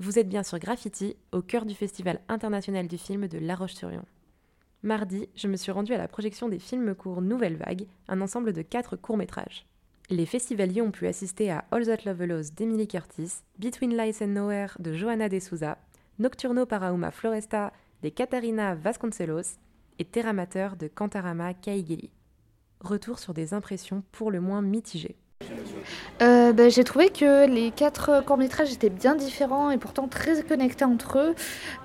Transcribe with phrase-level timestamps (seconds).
[0.00, 4.06] Vous êtes bien sur Graffiti, au cœur du Festival international du film de La Roche-sur-Yon.
[4.82, 8.54] Mardi, je me suis rendue à la projection des films courts Nouvelle Vague, un ensemble
[8.54, 9.66] de quatre courts-métrages.
[10.08, 14.70] Les festivaliers ont pu assister à All That Love d'Emily Curtis, Between Lights and Nowhere
[14.78, 15.76] de Johanna De Souza,
[16.18, 17.70] Nocturno Parauma Floresta
[18.02, 19.58] de Catarina Vasconcelos
[19.98, 22.08] et Terramateur de Cantarama Kaigeli.
[22.80, 25.18] Retour sur des impressions pour le moins mitigées.
[26.22, 30.84] Euh, bah, j'ai trouvé que les quatre courts-métrages étaient bien différents et pourtant très connectés
[30.84, 31.34] entre eux.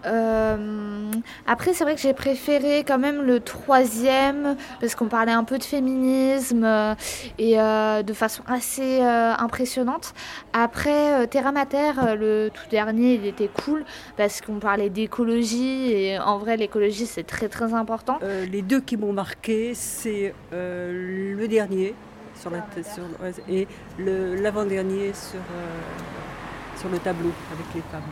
[0.05, 1.11] Euh,
[1.47, 5.57] après, c'est vrai que j'ai préféré quand même le troisième parce qu'on parlait un peu
[5.57, 6.95] de féminisme euh,
[7.37, 10.13] et de façon assez impressionnante.
[10.53, 13.85] Après, Terra Mater, le tout dernier, il était cool
[14.17, 18.19] parce qu'on parlait d'écologie et en vrai, l'écologie c'est très très important.
[18.51, 21.93] les deux qui m'ont marqué, c'est le dernier
[22.35, 23.03] sur la sur,
[23.49, 23.67] et
[23.97, 28.11] l'avant-dernier sur, euh, sur le tableau avec les femmes.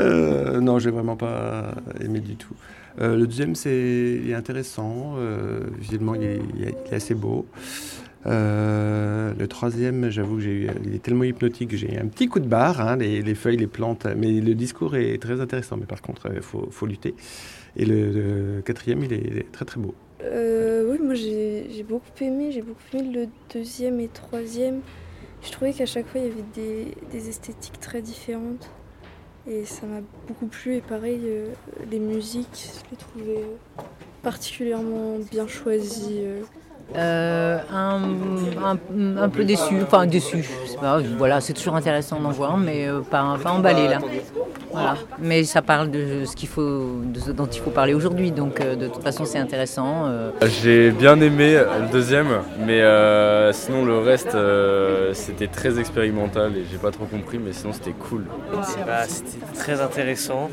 [0.00, 2.54] Euh, non, j'ai vraiment pas aimé du tout.
[3.00, 5.14] Euh, le deuxième, c'est intéressant.
[5.16, 7.46] Euh, visuellement, il est, il assez beau.
[8.24, 13.22] le troisième, j'avoue qu'il est tellement hypnotique, j'ai un petit coup de barre, hein, les,
[13.22, 16.86] les, feuilles, les plantes, mais le discours est très intéressant, mais par contre, il faut,
[16.86, 17.14] lutter.
[17.76, 19.94] Et le, quatrième, il est très très beau.
[21.14, 24.80] J'ai beaucoup aimé, j'ai beaucoup aimé le deuxième et troisième.
[25.42, 28.70] Je trouvais qu'à chaque fois il y avait des, esthétiques très différentes
[29.46, 30.76] et ça m'a beaucoup plu.
[30.76, 31.48] Et pareil, euh,
[31.90, 33.44] les musiques, je les trouvais
[34.22, 36.20] particulièrement bien choisies.
[36.22, 36.42] Euh.
[36.96, 38.76] Euh, un,
[39.16, 40.44] un, peu déçu, enfin déçu,
[41.16, 44.00] voilà, c'est toujours intéressant d'en voir, mais pas, pas emballé là.
[44.74, 44.96] Voilà.
[45.18, 48.60] Mais ça parle de ce qu'il faut, de ce dont il faut parler aujourd'hui, donc
[48.60, 50.10] euh, de toute façon c'est intéressant.
[50.62, 52.82] J'ai bien aimé le deuxième, mais
[53.52, 54.36] sinon le reste
[55.14, 58.24] c'était très expérimental et j'ai pas trop compris, mais sinon c'était cool.
[58.86, 60.50] Bah, c'était très intéressant.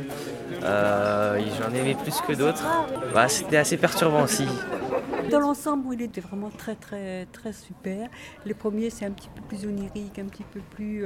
[0.61, 2.63] J'en aimais plus que d'autres.
[3.13, 4.45] Bah, c'était assez perturbant aussi.
[5.29, 8.09] Dans l'ensemble, il était vraiment très, très, très super.
[8.45, 11.05] Les premiers, c'est un petit peu plus onirique, un petit peu plus.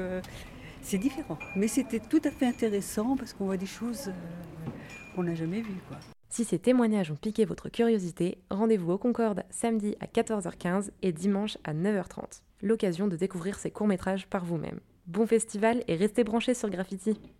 [0.85, 1.40] C'est différent.
[1.56, 4.69] Mais c'était tout à fait intéressant parce qu'on voit des choses euh,
[5.16, 5.81] qu'on n'a jamais vues.
[6.29, 11.57] Si ces témoignages ont piqué votre curiosité, rendez-vous au Concorde samedi à 14h15 et dimanche
[11.63, 12.41] à 9h30.
[12.62, 14.79] L'occasion de découvrir ces courts-métrages par vous-même.
[15.07, 17.19] Bon festival et restez branchés sur Graffiti.